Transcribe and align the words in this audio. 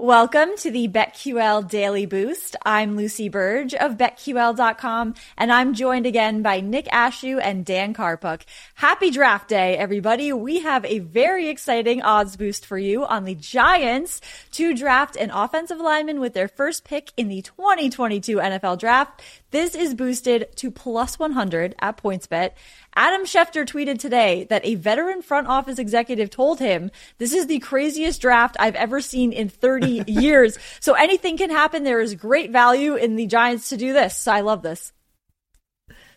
Welcome 0.00 0.56
to 0.56 0.72
the 0.72 0.88
BetQL 0.88 1.70
Daily 1.70 2.04
Boost. 2.04 2.56
I'm 2.64 2.96
Lucy 2.96 3.28
Burge 3.28 3.74
of 3.74 3.96
BetQL.com, 3.96 5.14
and 5.38 5.52
I'm 5.52 5.72
joined 5.72 6.04
again 6.04 6.42
by 6.42 6.58
Nick 6.58 6.86
Ashew 6.86 7.40
and 7.40 7.64
Dan 7.64 7.94
Karpuc. 7.94 8.42
Happy 8.74 9.12
draft 9.12 9.48
day, 9.48 9.76
everybody. 9.76 10.32
We 10.32 10.58
have 10.62 10.84
a 10.84 10.98
very 10.98 11.46
exciting 11.46 12.02
odds 12.02 12.36
boost 12.36 12.66
for 12.66 12.76
you 12.76 13.04
on 13.04 13.22
the 13.22 13.36
Giants 13.36 14.20
to 14.50 14.74
draft 14.74 15.14
an 15.14 15.30
offensive 15.30 15.78
lineman 15.78 16.18
with 16.18 16.34
their 16.34 16.48
first 16.48 16.82
pick 16.82 17.12
in 17.16 17.28
the 17.28 17.42
2022 17.42 18.38
NFL 18.38 18.80
draft. 18.80 19.22
This 19.52 19.76
is 19.76 19.94
boosted 19.94 20.48
to 20.56 20.72
plus 20.72 21.20
100 21.20 21.76
at 21.78 21.96
PointsBet. 21.98 22.50
Adam 22.96 23.22
Schefter 23.22 23.66
tweeted 23.66 23.98
today 23.98 24.44
that 24.50 24.64
a 24.64 24.76
veteran 24.76 25.22
front 25.22 25.48
office 25.48 25.78
executive 25.78 26.30
told 26.30 26.60
him, 26.60 26.90
this 27.18 27.32
is 27.32 27.46
the 27.46 27.58
craziest 27.58 28.20
draft 28.20 28.56
I've 28.60 28.76
ever 28.76 29.00
seen 29.00 29.32
in 29.32 29.48
30 29.48 30.04
years. 30.06 30.58
So 30.80 30.94
anything 30.94 31.36
can 31.36 31.50
happen. 31.50 31.82
There 31.84 32.00
is 32.00 32.14
great 32.14 32.50
value 32.50 32.94
in 32.94 33.16
the 33.16 33.26
Giants 33.26 33.70
to 33.70 33.76
do 33.76 33.92
this. 33.92 34.16
So 34.16 34.32
I 34.32 34.42
love 34.42 34.62
this. 34.62 34.92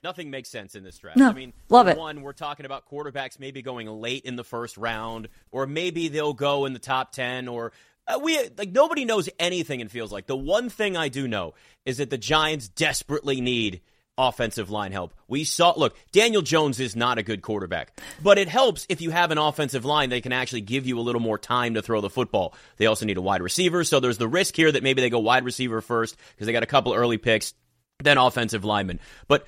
Nothing 0.03 0.29
makes 0.29 0.49
sense 0.49 0.75
in 0.75 0.83
this 0.83 0.97
draft. 0.99 1.17
No, 1.17 1.29
I 1.29 1.33
mean, 1.33 1.53
love 1.69 1.87
it. 1.87 1.97
One, 1.97 2.21
we're 2.21 2.33
talking 2.33 2.65
about 2.65 2.87
quarterbacks 2.89 3.39
maybe 3.39 3.61
going 3.61 3.87
late 3.87 4.23
in 4.25 4.35
the 4.35 4.43
first 4.43 4.77
round, 4.77 5.27
or 5.51 5.65
maybe 5.65 6.07
they'll 6.07 6.33
go 6.33 6.65
in 6.65 6.73
the 6.73 6.79
top 6.79 7.11
ten, 7.11 7.47
or 7.47 7.73
uh, 8.07 8.19
we 8.21 8.39
like 8.57 8.71
nobody 8.71 9.05
knows 9.05 9.27
anything. 9.39 9.79
It 9.79 9.91
feels 9.91 10.11
like 10.11 10.27
the 10.27 10.37
one 10.37 10.69
thing 10.69 10.95
I 10.95 11.09
do 11.09 11.27
know 11.27 11.55
is 11.85 11.97
that 11.97 12.09
the 12.11 12.17
Giants 12.17 12.69
desperately 12.69 13.41
need 13.41 13.81
offensive 14.17 14.69
line 14.69 14.91
help. 14.91 15.13
We 15.27 15.43
saw, 15.43 15.73
look, 15.77 15.95
Daniel 16.11 16.41
Jones 16.41 16.79
is 16.79 16.95
not 16.95 17.17
a 17.17 17.23
good 17.23 17.41
quarterback, 17.41 17.99
but 18.21 18.37
it 18.37 18.47
helps 18.47 18.85
if 18.89 19.01
you 19.01 19.11
have 19.11 19.31
an 19.31 19.37
offensive 19.37 19.85
line 19.85 20.09
that 20.09 20.23
can 20.23 20.31
actually 20.31 20.61
give 20.61 20.87
you 20.87 20.99
a 20.99 21.01
little 21.01 21.21
more 21.21 21.37
time 21.37 21.75
to 21.75 21.81
throw 21.81 22.01
the 22.01 22.09
football. 22.09 22.53
They 22.77 22.85
also 22.87 23.05
need 23.05 23.17
a 23.17 23.21
wide 23.21 23.41
receiver, 23.41 23.83
so 23.83 23.99
there's 23.99 24.17
the 24.17 24.27
risk 24.27 24.55
here 24.55 24.71
that 24.71 24.83
maybe 24.83 25.01
they 25.01 25.09
go 25.09 25.19
wide 25.19 25.45
receiver 25.45 25.81
first 25.81 26.17
because 26.35 26.47
they 26.47 26.53
got 26.53 26.63
a 26.63 26.67
couple 26.67 26.93
early 26.93 27.17
picks, 27.17 27.53
then 27.99 28.17
offensive 28.17 28.65
lineman. 28.65 28.99
But 29.27 29.45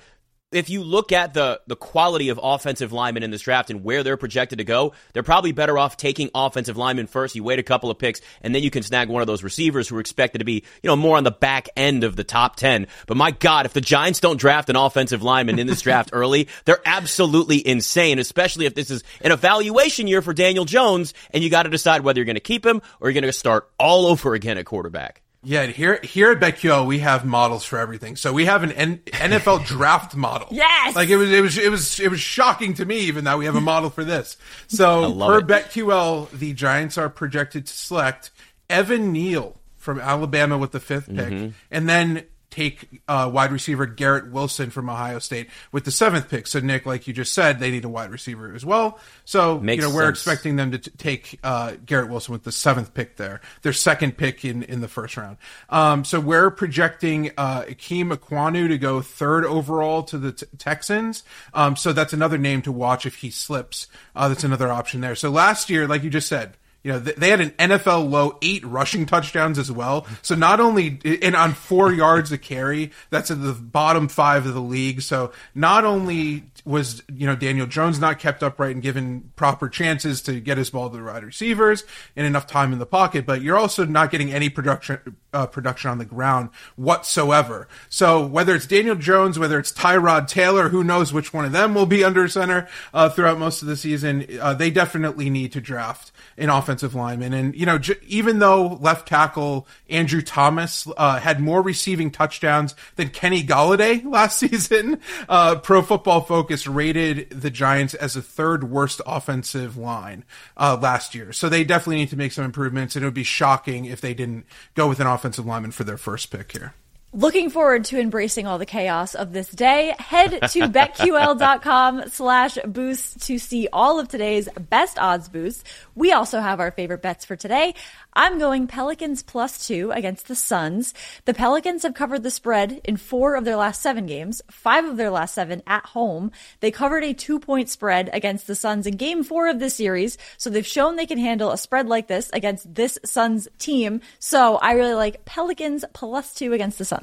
if 0.52 0.68
you 0.68 0.82
look 0.82 1.12
at 1.12 1.34
the 1.34 1.60
the 1.66 1.76
quality 1.76 2.28
of 2.28 2.40
offensive 2.42 2.92
linemen 2.92 3.22
in 3.22 3.30
this 3.30 3.42
draft 3.42 3.70
and 3.70 3.84
where 3.84 4.02
they're 4.02 4.16
projected 4.16 4.58
to 4.58 4.64
go, 4.64 4.92
they're 5.12 5.22
probably 5.22 5.52
better 5.52 5.78
off 5.78 5.96
taking 5.96 6.30
offensive 6.34 6.76
linemen 6.76 7.06
first. 7.06 7.36
You 7.36 7.44
wait 7.44 7.58
a 7.58 7.62
couple 7.62 7.90
of 7.90 7.98
picks, 7.98 8.20
and 8.42 8.54
then 8.54 8.62
you 8.62 8.70
can 8.70 8.82
snag 8.82 9.08
one 9.08 9.20
of 9.20 9.26
those 9.26 9.44
receivers 9.44 9.88
who 9.88 9.96
are 9.96 10.00
expected 10.00 10.38
to 10.38 10.44
be, 10.44 10.64
you 10.82 10.88
know, 10.88 10.96
more 10.96 11.16
on 11.16 11.24
the 11.24 11.30
back 11.30 11.68
end 11.76 12.02
of 12.04 12.16
the 12.16 12.24
top 12.24 12.56
ten. 12.56 12.88
But 13.06 13.16
my 13.16 13.30
God, 13.30 13.66
if 13.66 13.72
the 13.72 13.80
Giants 13.80 14.20
don't 14.20 14.40
draft 14.40 14.70
an 14.70 14.76
offensive 14.76 15.22
lineman 15.22 15.58
in 15.58 15.66
this 15.66 15.82
draft 15.82 16.10
early, 16.14 16.48
they're 16.64 16.82
absolutely 16.84 17.66
insane. 17.66 18.18
Especially 18.18 18.66
if 18.66 18.74
this 18.74 18.90
is 18.90 19.04
an 19.20 19.32
evaluation 19.32 20.08
year 20.08 20.22
for 20.22 20.34
Daniel 20.34 20.64
Jones, 20.64 21.14
and 21.32 21.44
you 21.44 21.50
got 21.50 21.62
to 21.62 21.70
decide 21.70 22.02
whether 22.02 22.18
you're 22.18 22.24
going 22.24 22.34
to 22.34 22.40
keep 22.40 22.66
him 22.66 22.82
or 23.00 23.08
you're 23.08 23.20
going 23.20 23.24
to 23.24 23.32
start 23.32 23.70
all 23.78 24.06
over 24.06 24.34
again 24.34 24.58
at 24.58 24.66
quarterback. 24.66 25.22
Yeah, 25.42 25.66
here 25.66 25.98
here 26.02 26.32
at 26.32 26.38
BetQL 26.40 26.86
we 26.86 26.98
have 26.98 27.24
models 27.24 27.64
for 27.64 27.78
everything. 27.78 28.16
So 28.16 28.32
we 28.32 28.44
have 28.44 28.62
an 28.62 28.72
N- 28.72 28.98
NFL 29.06 29.64
draft 29.66 30.14
model. 30.14 30.48
Yes! 30.50 30.94
like 30.94 31.08
it 31.08 31.16
was 31.16 31.30
it 31.32 31.40
was 31.40 31.56
it 31.56 31.70
was 31.70 31.98
it 31.98 32.10
was 32.10 32.20
shocking 32.20 32.74
to 32.74 32.84
me 32.84 32.98
even 33.00 33.24
that 33.24 33.38
we 33.38 33.46
have 33.46 33.56
a 33.56 33.60
model 33.60 33.88
for 33.90 34.04
this. 34.04 34.36
So 34.68 35.14
per 35.18 35.38
it. 35.38 35.46
BetQL, 35.46 36.30
the 36.30 36.52
Giants 36.52 36.98
are 36.98 37.08
projected 37.08 37.66
to 37.66 37.72
select 37.72 38.30
Evan 38.68 39.12
Neal 39.12 39.56
from 39.76 39.98
Alabama 39.98 40.58
with 40.58 40.72
the 40.72 40.78
5th 40.80 41.06
pick, 41.06 41.28
Mm-hmm. 41.32 41.48
and 41.70 41.88
then 41.88 42.24
take 42.50 43.00
uh, 43.08 43.30
wide 43.32 43.52
receiver 43.52 43.86
Garrett 43.86 44.30
Wilson 44.30 44.70
from 44.70 44.90
Ohio 44.90 45.18
State 45.18 45.48
with 45.72 45.84
the 45.84 45.90
seventh 45.90 46.28
pick. 46.28 46.46
So 46.46 46.60
Nick, 46.60 46.84
like 46.86 47.06
you 47.06 47.14
just 47.14 47.32
said, 47.32 47.60
they 47.60 47.70
need 47.70 47.84
a 47.84 47.88
wide 47.88 48.10
receiver 48.10 48.52
as 48.54 48.64
well. 48.66 48.98
So 49.24 49.58
Makes 49.60 49.82
you 49.84 49.88
know 49.88 49.94
we're 49.94 50.06
sense. 50.06 50.18
expecting 50.18 50.56
them 50.56 50.72
to 50.72 50.78
t- 50.78 50.90
take 50.98 51.38
uh, 51.44 51.74
Garrett 51.86 52.10
Wilson 52.10 52.32
with 52.32 52.42
the 52.42 52.52
seventh 52.52 52.92
pick 52.94 53.16
there, 53.16 53.40
their 53.62 53.72
second 53.72 54.16
pick 54.16 54.44
in, 54.44 54.62
in 54.64 54.80
the 54.80 54.88
first 54.88 55.16
round. 55.16 55.36
Um, 55.68 56.04
so 56.04 56.18
we're 56.20 56.50
projecting 56.50 57.30
uh, 57.38 57.62
Ikem 57.62 58.12
Ekwonu 58.14 58.68
to 58.68 58.78
go 58.78 59.00
third 59.00 59.44
overall 59.44 60.02
to 60.04 60.18
the 60.18 60.32
t- 60.32 60.46
Texans. 60.58 61.22
Um, 61.54 61.76
so 61.76 61.92
that's 61.92 62.12
another 62.12 62.38
name 62.38 62.62
to 62.62 62.72
watch 62.72 63.06
if 63.06 63.16
he 63.16 63.30
slips. 63.30 63.86
Uh, 64.16 64.28
that's 64.28 64.44
another 64.44 64.68
option 64.68 65.00
there. 65.00 65.14
So 65.14 65.30
last 65.30 65.70
year, 65.70 65.86
like 65.86 66.02
you 66.02 66.10
just 66.10 66.28
said, 66.28 66.56
you 66.82 66.92
know, 66.92 66.98
they 66.98 67.28
had 67.28 67.40
an 67.40 67.50
NFL 67.50 68.08
low 68.08 68.38
eight 68.40 68.64
rushing 68.64 69.04
touchdowns 69.04 69.58
as 69.58 69.70
well. 69.70 70.06
So 70.22 70.34
not 70.34 70.60
only, 70.60 70.98
and 71.22 71.36
on 71.36 71.52
four 71.52 71.92
yards 71.92 72.32
a 72.32 72.38
carry, 72.38 72.90
that's 73.10 73.30
at 73.30 73.42
the 73.42 73.52
bottom 73.52 74.08
five 74.08 74.46
of 74.46 74.54
the 74.54 74.60
league. 74.60 75.02
So 75.02 75.32
not 75.54 75.84
only 75.84 76.44
was, 76.64 77.02
you 77.12 77.26
know, 77.26 77.36
Daniel 77.36 77.66
Jones 77.66 77.98
not 77.98 78.18
kept 78.18 78.42
upright 78.42 78.72
and 78.72 78.82
given 78.82 79.30
proper 79.36 79.68
chances 79.68 80.22
to 80.22 80.40
get 80.40 80.56
his 80.56 80.70
ball 80.70 80.88
to 80.88 80.96
the 80.96 81.04
wide 81.04 81.24
receivers 81.24 81.84
and 82.16 82.26
enough 82.26 82.46
time 82.46 82.72
in 82.72 82.78
the 82.78 82.86
pocket, 82.86 83.26
but 83.26 83.42
you're 83.42 83.58
also 83.58 83.84
not 83.84 84.10
getting 84.10 84.32
any 84.32 84.48
production, 84.48 85.16
uh, 85.34 85.46
production 85.46 85.90
on 85.90 85.98
the 85.98 86.04
ground 86.04 86.48
whatsoever. 86.76 87.68
So 87.88 88.24
whether 88.24 88.54
it's 88.54 88.66
Daniel 88.66 88.96
Jones, 88.96 89.38
whether 89.38 89.58
it's 89.58 89.72
Tyrod 89.72 90.28
Taylor, 90.28 90.70
who 90.70 90.82
knows 90.82 91.12
which 91.12 91.34
one 91.34 91.44
of 91.44 91.52
them 91.52 91.74
will 91.74 91.86
be 91.86 92.04
under 92.04 92.26
center, 92.28 92.68
uh, 92.94 93.10
throughout 93.10 93.38
most 93.38 93.62
of 93.62 93.68
the 93.68 93.76
season, 93.76 94.26
uh, 94.40 94.54
they 94.54 94.70
definitely 94.70 95.28
need 95.28 95.52
to 95.52 95.60
draft 95.60 96.12
an 96.36 96.48
offensive 96.70 96.94
lineman. 96.94 97.32
And, 97.32 97.56
you 97.56 97.66
know, 97.66 97.78
j- 97.78 97.96
even 98.06 98.38
though 98.38 98.78
left 98.80 99.08
tackle 99.08 99.66
Andrew 99.88 100.22
Thomas 100.22 100.86
uh, 100.96 101.18
had 101.18 101.40
more 101.40 101.62
receiving 101.62 102.12
touchdowns 102.12 102.76
than 102.94 103.08
Kenny 103.08 103.42
Golladay 103.42 104.04
last 104.10 104.38
season, 104.38 105.00
uh, 105.28 105.56
Pro 105.56 105.82
Football 105.82 106.20
Focus 106.20 106.68
rated 106.68 107.30
the 107.30 107.50
Giants 107.50 107.94
as 107.94 108.14
the 108.14 108.22
third 108.22 108.70
worst 108.70 109.00
offensive 109.04 109.76
line 109.76 110.24
uh, 110.56 110.78
last 110.80 111.14
year. 111.14 111.32
So 111.32 111.48
they 111.48 111.64
definitely 111.64 111.96
need 111.96 112.10
to 112.10 112.16
make 112.16 112.30
some 112.30 112.44
improvements, 112.44 112.94
and 112.94 113.02
it 113.02 113.06
would 113.06 113.14
be 113.14 113.24
shocking 113.24 113.86
if 113.86 114.00
they 114.00 114.14
didn't 114.14 114.46
go 114.76 114.88
with 114.88 115.00
an 115.00 115.08
offensive 115.08 115.46
lineman 115.46 115.72
for 115.72 115.82
their 115.82 115.98
first 115.98 116.30
pick 116.30 116.52
here. 116.52 116.74
Looking 117.12 117.50
forward 117.50 117.86
to 117.86 117.98
embracing 117.98 118.46
all 118.46 118.58
the 118.58 118.66
chaos 118.66 119.16
of 119.16 119.32
this 119.32 119.48
day. 119.48 119.96
Head 119.98 120.30
to 120.30 120.60
betql.com 120.68 122.08
slash 122.08 122.56
boost 122.64 123.26
to 123.26 123.36
see 123.36 123.66
all 123.72 123.98
of 123.98 124.06
today's 124.06 124.48
best 124.70 124.96
odds 124.96 125.28
boosts. 125.28 125.64
We 125.96 126.12
also 126.12 126.38
have 126.38 126.60
our 126.60 126.70
favorite 126.70 127.02
bets 127.02 127.24
for 127.24 127.34
today. 127.34 127.74
I'm 128.12 128.38
going 128.38 128.68
Pelicans 128.68 129.24
plus 129.24 129.66
two 129.66 129.90
against 129.90 130.28
the 130.28 130.36
Suns. 130.36 130.94
The 131.24 131.34
Pelicans 131.34 131.82
have 131.82 131.94
covered 131.94 132.22
the 132.22 132.30
spread 132.30 132.80
in 132.84 132.96
four 132.96 133.34
of 133.34 133.44
their 133.44 133.56
last 133.56 133.82
seven 133.82 134.06
games, 134.06 134.40
five 134.48 134.84
of 134.84 134.96
their 134.96 135.10
last 135.10 135.34
seven 135.34 135.64
at 135.66 135.86
home. 135.86 136.30
They 136.60 136.70
covered 136.70 137.02
a 137.02 137.12
two 137.12 137.40
point 137.40 137.68
spread 137.68 138.08
against 138.12 138.46
the 138.46 138.54
Suns 138.54 138.86
in 138.86 138.94
game 138.96 139.24
four 139.24 139.48
of 139.48 139.58
this 139.58 139.74
series. 139.74 140.16
So 140.38 140.48
they've 140.48 140.64
shown 140.64 140.94
they 140.94 141.06
can 141.06 141.18
handle 141.18 141.50
a 141.50 141.58
spread 141.58 141.88
like 141.88 142.06
this 142.06 142.30
against 142.32 142.72
this 142.72 143.00
Suns 143.04 143.48
team. 143.58 144.00
So 144.20 144.58
I 144.58 144.72
really 144.74 144.94
like 144.94 145.24
Pelicans 145.24 145.84
plus 145.92 146.32
two 146.34 146.52
against 146.52 146.78
the 146.78 146.84
Suns. 146.84 146.99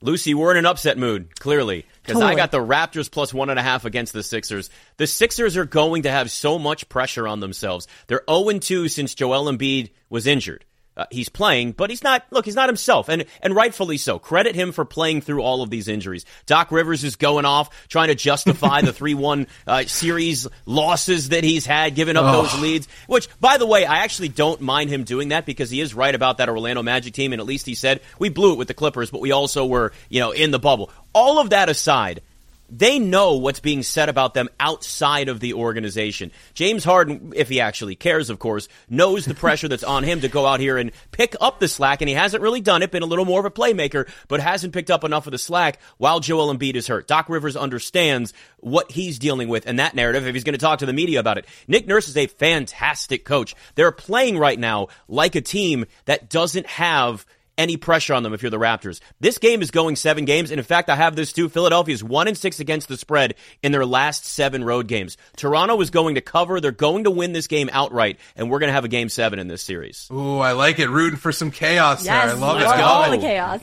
Lucy, 0.00 0.32
we're 0.32 0.52
in 0.52 0.58
an 0.58 0.66
upset 0.66 0.96
mood, 0.96 1.40
clearly, 1.40 1.84
because 2.04 2.22
I 2.22 2.36
got 2.36 2.52
the 2.52 2.64
Raptors 2.64 3.10
plus 3.10 3.34
one 3.34 3.50
and 3.50 3.58
a 3.58 3.62
half 3.62 3.84
against 3.84 4.12
the 4.12 4.22
Sixers. 4.22 4.70
The 4.96 5.08
Sixers 5.08 5.56
are 5.56 5.64
going 5.64 6.02
to 6.02 6.10
have 6.10 6.30
so 6.30 6.56
much 6.58 6.88
pressure 6.88 7.26
on 7.26 7.40
themselves. 7.40 7.88
They're 8.06 8.22
0 8.30 8.60
2 8.60 8.88
since 8.88 9.16
Joel 9.16 9.50
Embiid 9.50 9.90
was 10.08 10.28
injured. 10.28 10.64
Uh, 10.98 11.06
he's 11.12 11.28
playing, 11.28 11.70
but 11.70 11.90
he's 11.90 12.02
not. 12.02 12.24
Look, 12.32 12.44
he's 12.44 12.56
not 12.56 12.68
himself, 12.68 13.08
and 13.08 13.24
and 13.40 13.54
rightfully 13.54 13.98
so. 13.98 14.18
Credit 14.18 14.56
him 14.56 14.72
for 14.72 14.84
playing 14.84 15.20
through 15.20 15.42
all 15.42 15.62
of 15.62 15.70
these 15.70 15.86
injuries. 15.86 16.24
Doc 16.46 16.72
Rivers 16.72 17.04
is 17.04 17.14
going 17.14 17.44
off 17.44 17.70
trying 17.86 18.08
to 18.08 18.16
justify 18.16 18.80
the 18.82 18.92
three-one 18.98 19.46
uh, 19.64 19.84
series 19.84 20.48
losses 20.66 21.28
that 21.28 21.44
he's 21.44 21.64
had, 21.64 21.94
giving 21.94 22.16
up 22.16 22.34
those 22.34 22.60
leads. 22.60 22.88
Which, 23.06 23.28
by 23.38 23.58
the 23.58 23.66
way, 23.66 23.86
I 23.86 23.98
actually 23.98 24.28
don't 24.28 24.60
mind 24.60 24.90
him 24.90 25.04
doing 25.04 25.28
that 25.28 25.46
because 25.46 25.70
he 25.70 25.80
is 25.80 25.94
right 25.94 26.14
about 26.14 26.38
that 26.38 26.48
Orlando 26.48 26.82
Magic 26.82 27.14
team, 27.14 27.32
and 27.32 27.38
at 27.40 27.46
least 27.46 27.66
he 27.66 27.76
said 27.76 28.00
we 28.18 28.28
blew 28.28 28.52
it 28.54 28.58
with 28.58 28.66
the 28.66 28.74
Clippers, 28.74 29.12
but 29.12 29.20
we 29.20 29.30
also 29.30 29.66
were, 29.66 29.92
you 30.08 30.18
know, 30.18 30.32
in 30.32 30.50
the 30.50 30.58
bubble. 30.58 30.90
All 31.14 31.38
of 31.38 31.50
that 31.50 31.68
aside, 31.68 32.22
they 32.68 32.98
know 32.98 33.36
what's 33.36 33.60
being 33.60 33.82
said 33.82 34.08
about 34.08 34.34
them 34.34 34.48
outside 34.60 35.28
of 35.28 35.40
the 35.40 35.54
organization. 35.54 36.30
James 36.54 36.84
Harden, 36.84 37.32
if 37.34 37.48
he 37.48 37.60
actually 37.60 37.96
cares, 37.96 38.30
of 38.30 38.38
course, 38.38 38.68
knows 38.88 39.24
the 39.24 39.34
pressure 39.34 39.68
that's 39.68 39.84
on 39.84 40.04
him 40.04 40.20
to 40.20 40.28
go 40.28 40.46
out 40.46 40.60
here 40.60 40.76
and 40.76 40.92
pick 41.10 41.34
up 41.40 41.60
the 41.60 41.68
slack, 41.68 42.02
and 42.02 42.08
he 42.08 42.14
hasn't 42.14 42.42
really 42.42 42.60
done 42.60 42.82
it, 42.82 42.90
been 42.90 43.02
a 43.02 43.06
little 43.06 43.24
more 43.24 43.40
of 43.40 43.46
a 43.46 43.50
playmaker, 43.50 44.08
but 44.28 44.40
hasn't 44.40 44.72
picked 44.72 44.90
up 44.90 45.04
enough 45.04 45.26
of 45.26 45.30
the 45.32 45.38
slack 45.38 45.80
while 45.96 46.20
Joel 46.20 46.54
Embiid 46.54 46.74
is 46.74 46.86
hurt. 46.86 47.08
Doc 47.08 47.28
Rivers 47.28 47.56
understands 47.56 48.32
what 48.58 48.90
he's 48.90 49.18
dealing 49.18 49.48
with 49.48 49.66
and 49.66 49.78
that 49.78 49.94
narrative 49.94 50.26
if 50.26 50.34
he's 50.34 50.44
going 50.44 50.52
to 50.52 50.58
talk 50.58 50.80
to 50.80 50.86
the 50.86 50.92
media 50.92 51.20
about 51.20 51.38
it. 51.38 51.46
Nick 51.66 51.86
Nurse 51.86 52.08
is 52.08 52.16
a 52.16 52.26
fantastic 52.26 53.24
coach. 53.24 53.54
They're 53.74 53.92
playing 53.92 54.38
right 54.38 54.58
now 54.58 54.88
like 55.08 55.34
a 55.34 55.40
team 55.40 55.86
that 56.04 56.28
doesn't 56.28 56.66
have– 56.66 57.24
any 57.58 57.76
pressure 57.76 58.14
on 58.14 58.22
them 58.22 58.32
if 58.32 58.42
you're 58.42 58.50
the 58.50 58.58
Raptors. 58.58 59.00
This 59.20 59.36
game 59.36 59.60
is 59.60 59.70
going 59.70 59.96
seven 59.96 60.24
games, 60.24 60.50
and 60.50 60.58
in 60.58 60.64
fact, 60.64 60.88
I 60.88 60.96
have 60.96 61.16
this 61.16 61.32
too. 61.32 61.48
Philadelphia 61.48 61.92
is 61.92 62.02
one 62.02 62.28
and 62.28 62.38
six 62.38 62.60
against 62.60 62.88
the 62.88 62.96
spread 62.96 63.34
in 63.62 63.72
their 63.72 63.84
last 63.84 64.24
seven 64.24 64.64
road 64.64 64.86
games. 64.86 65.16
Toronto 65.36 65.80
is 65.80 65.90
going 65.90 66.14
to 66.14 66.20
cover. 66.20 66.60
They're 66.60 66.70
going 66.72 67.04
to 67.04 67.10
win 67.10 67.32
this 67.32 67.48
game 67.48 67.68
outright, 67.72 68.18
and 68.36 68.50
we're 68.50 68.60
going 68.60 68.68
to 68.68 68.74
have 68.74 68.84
a 68.84 68.88
game 68.88 69.08
seven 69.08 69.38
in 69.38 69.48
this 69.48 69.62
series. 69.62 70.08
Ooh, 70.12 70.38
I 70.38 70.52
like 70.52 70.78
it. 70.78 70.88
Rooting 70.88 71.18
for 71.18 71.32
some 71.32 71.50
chaos 71.50 72.04
yes, 72.04 72.24
there. 72.24 72.36
I 72.36 72.38
love 72.38 72.60
it. 72.60 72.64
Let's 72.64 72.82
all 72.82 73.10
the 73.10 73.18
chaos. 73.18 73.60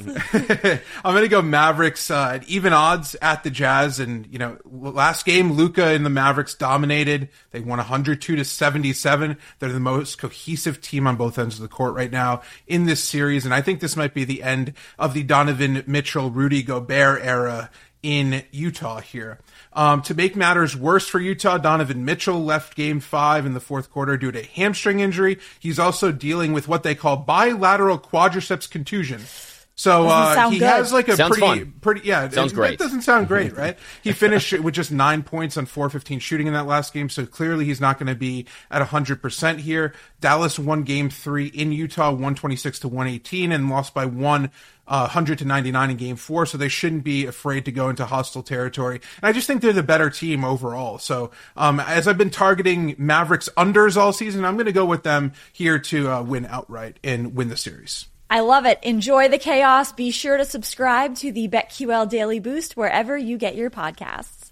I'm 1.06 1.13
going 1.13 1.24
to 1.24 1.30
go 1.30 1.42
Mavericks 1.42 2.12
uh, 2.12 2.33
at 2.36 2.47
even 2.50 2.74
odds 2.74 3.15
at 3.21 3.44
the 3.44 3.50
Jazz, 3.50 4.00
and 4.00 4.27
you 4.27 4.38
know, 4.38 4.57
last 4.65 5.25
game 5.25 5.53
Luka 5.53 5.88
and 5.88 6.06
the 6.06 6.09
Mavericks 6.09 6.53
dominated. 6.53 7.30
They 7.51 7.62
won 7.62 7.77
102 7.77 8.36
to 8.36 8.44
77. 8.44 9.38
They're 9.59 9.71
the 9.71 9.80
most 9.80 10.18
cohesive 10.18 10.81
team 10.81 11.07
on 11.07 11.15
both 11.15 11.39
ends 11.39 11.56
of 11.56 11.62
the 11.62 11.68
court 11.68 11.95
right 11.95 12.12
now 12.12 12.42
in 12.68 12.86
this 12.86 13.03
series, 13.03 13.45
and 13.45 13.53
I 13.53 13.62
think 13.62 13.80
this 13.86 13.96
might 13.96 14.16
be 14.16 14.24
the 14.24 14.42
end 14.42 14.74
of 14.98 15.14
the 15.14 15.22
Donovan 15.22 15.84
Mitchell, 15.86 16.32
Rudy 16.32 16.64
Gobert 16.64 17.22
era 17.24 17.70
in 18.02 18.42
Utah 18.50 19.00
here. 19.00 19.38
Um, 19.74 20.02
to 20.04 20.16
make 20.16 20.36
matters 20.36 20.76
worse 20.76 21.08
for 21.08 21.20
Utah, 21.20 21.60
Donovan 21.60 22.04
Mitchell 22.04 22.44
left 22.44 22.76
game 22.76 23.00
five 23.00 23.46
in 23.46 23.54
the 23.54 23.60
fourth 23.60 23.92
quarter 23.92 24.18
due 24.18 24.32
to 24.32 24.42
hamstring 24.42 25.02
injury. 25.02 25.38
He's 25.60 25.78
also 25.78 26.12
dealing 26.12 26.52
with 26.52 26.68
what 26.68 26.82
they 26.82 26.96
call 26.96 27.18
bilateral 27.18 28.00
quadriceps 28.00 28.68
contusion. 28.68 29.22
So 29.77 30.07
uh, 30.07 30.50
he 30.50 30.60
good. 30.60 30.66
has 30.66 30.94
like 30.94 31.10
a 31.10 31.18
sounds 31.18 31.38
pretty, 31.38 31.60
fun. 31.63 31.74
pretty, 31.81 32.01
yeah. 32.06 32.30
Sounds 32.30 32.54
it, 32.54 32.56
great. 32.56 32.74
It 32.74 32.80
doesn't 32.80 33.01
sound 33.01 33.27
great, 33.27 33.54
right? 33.57 33.77
he 34.01 34.13
finished 34.13 34.57
with 34.57 34.74
just 34.74 34.89
nine 34.89 35.22
points 35.22 35.57
on 35.57 35.66
four 35.66 35.89
fifteen 35.89 36.19
shooting 36.19 36.48
in 36.48 36.54
that 36.54 36.66
last 36.66 36.94
game. 36.94 37.10
So 37.10 37.25
clearly 37.25 37.66
he's 37.66 37.81
not 37.81 38.00
going 38.00 38.07
to 38.07 38.16
be 38.16 38.45
at 38.72 38.81
hundred 38.81 39.22
percent 39.22 39.60
here. 39.60 39.94
Dallas 40.22 40.57
won 40.57 40.83
game 40.83 41.10
three 41.10 41.48
in 41.48 41.74
Utah, 41.74 42.12
one 42.12 42.36
twenty 42.36 42.56
six 42.56 42.80
to 42.80 42.88
one 42.88 43.07
eighteen, 43.07 43.51
and 43.51 43.69
lost 43.69 43.94
by 43.94 44.06
one. 44.06 44.50
Uh, 44.88 45.10
100 45.10 45.39
to 45.39 45.45
99 45.45 45.89
in 45.89 45.98
game 45.98 46.16
four, 46.16 46.45
so 46.45 46.60
they 46.60 46.68
shouldn't 46.68 47.04
be 47.04 47.25
afraid 47.25 47.66
to 47.66 47.71
go 47.71 47.89
into 47.89 48.06
hostile 48.06 48.44
territory. 48.44 49.01
And 49.18 49.28
I 49.28 49.31
just 49.31 49.48
think 49.48 49.63
they're 49.63 49.74
the 49.74 49.81
better 49.81 50.12
team 50.12 50.45
overall. 50.45 51.00
So, 51.00 51.31
um, 51.57 51.80
as 51.80 52.07
I've 52.07 52.19
been 52.19 52.30
targeting 52.30 52.94
Mavericks 53.00 53.50
unders 53.57 53.98
all 53.98 54.13
season, 54.13 54.45
I'm 54.45 54.54
going 54.57 54.68
to 54.68 54.71
go 54.71 54.86
with 54.86 55.01
them 55.01 55.33
here 55.51 55.80
to 55.80 56.12
uh, 56.12 56.21
win 56.21 56.45
outright 56.45 57.00
and 57.04 57.36
win 57.36 57.48
the 57.48 57.57
series. 57.57 58.06
I 58.36 58.42
love 58.42 58.66
it. 58.66 58.80
Enjoy 58.84 59.30
the 59.30 59.38
chaos. 59.38 59.94
Be 59.94 60.12
sure 60.12 60.36
to 60.36 60.44
subscribe 60.44 61.16
to 61.20 61.32
the 61.32 61.48
BetQL 61.48 62.10
Daily 62.10 62.42
Boost 62.42 62.76
wherever 62.76 63.18
you 63.18 63.38
get 63.38 63.56
your 63.56 63.70
podcasts. 63.70 64.44